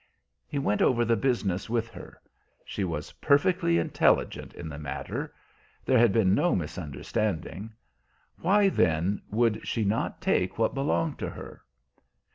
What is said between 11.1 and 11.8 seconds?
to her?